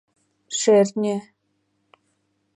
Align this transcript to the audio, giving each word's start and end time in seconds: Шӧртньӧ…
Шӧртньӧ… 0.59 1.15